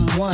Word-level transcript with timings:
become 0.00 0.18
one. 0.18 0.33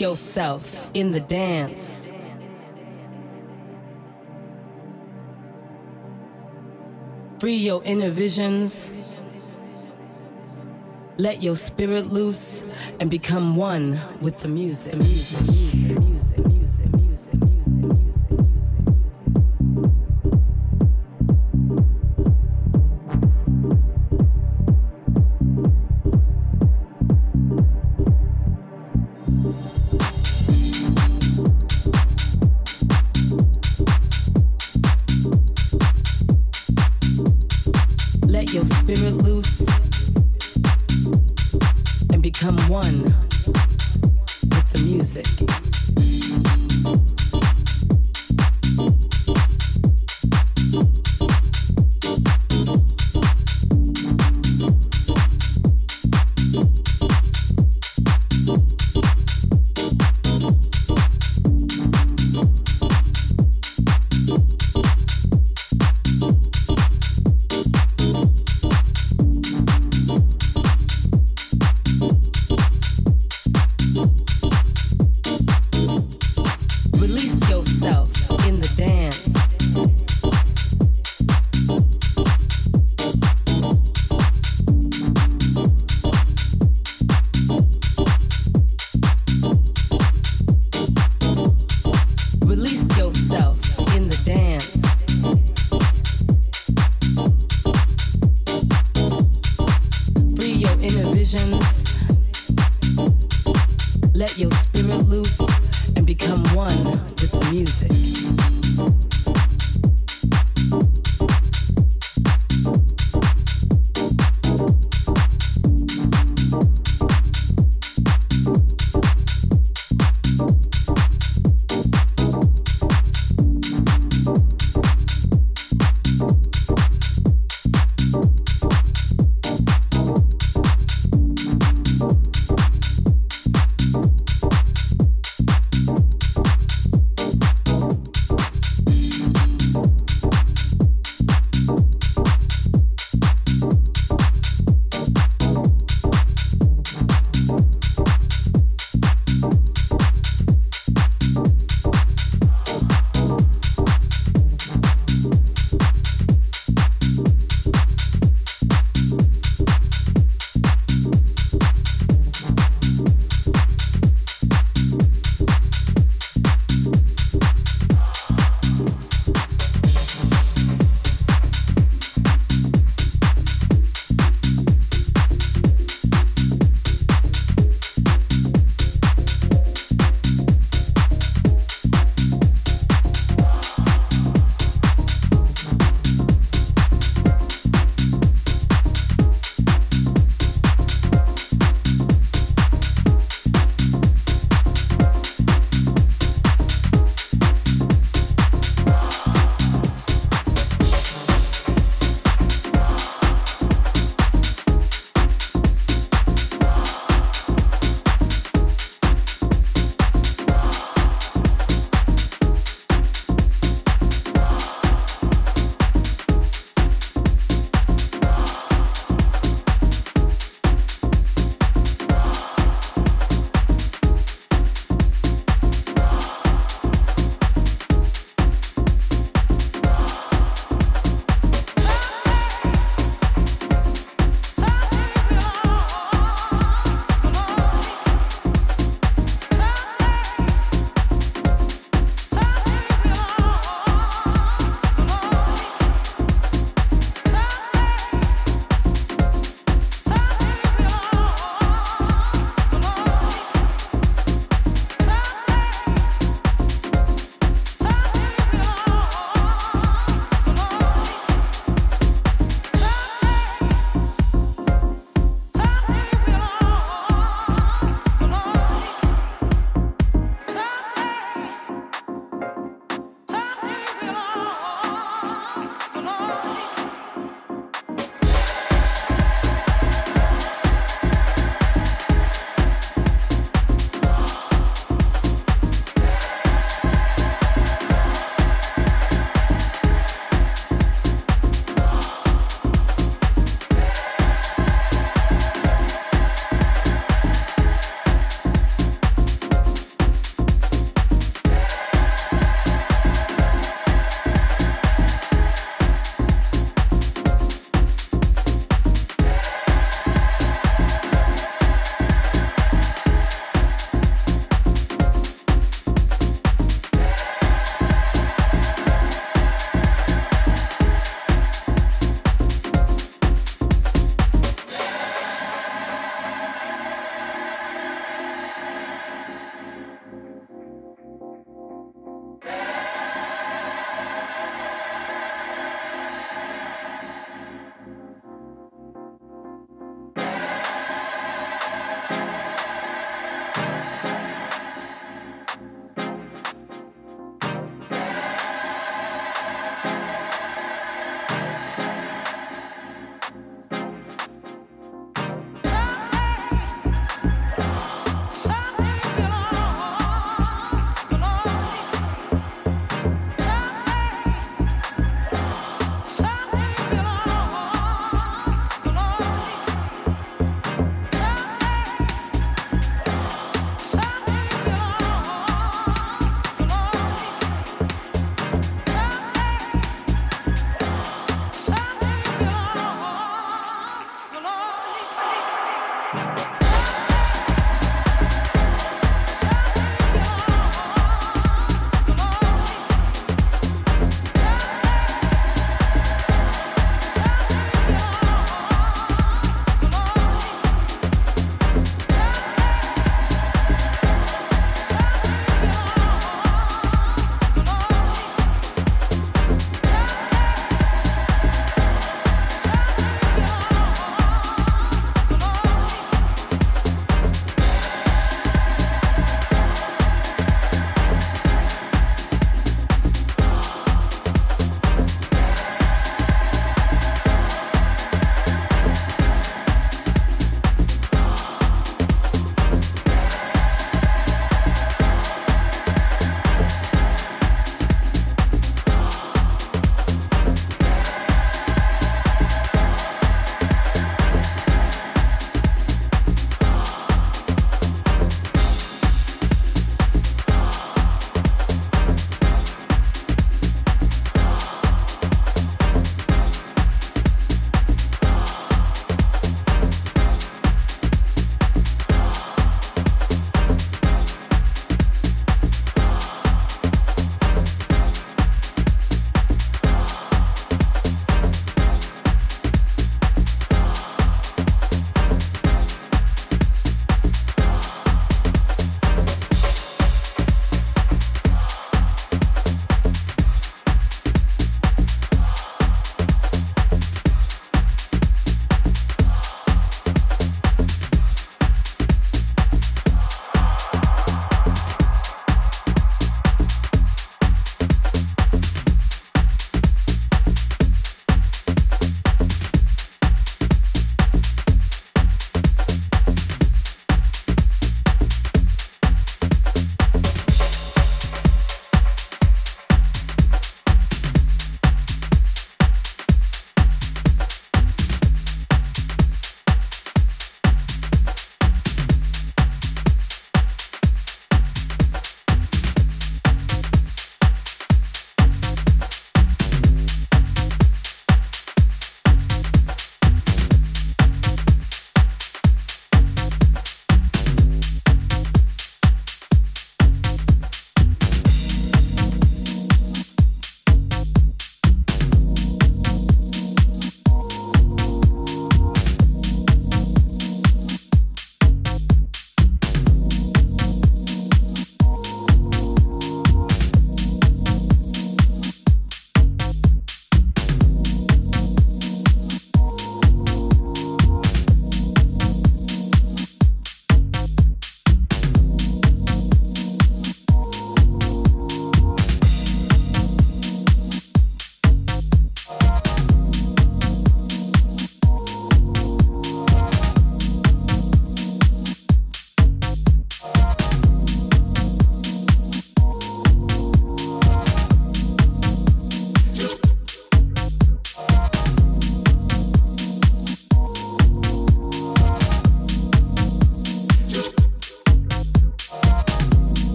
Yourself 0.00 0.88
in 0.94 1.12
the 1.12 1.20
dance. 1.20 2.12
Free 7.40 7.56
your 7.56 7.82
inner 7.84 8.10
visions. 8.10 8.92
Let 11.18 11.42
your 11.42 11.56
spirit 11.56 12.12
loose 12.12 12.62
and 13.00 13.08
become 13.08 13.56
one 13.56 13.98
with 14.20 14.38
the 14.38 14.48
music. 14.48 14.94
music, 14.96 15.48
music. 15.48 15.75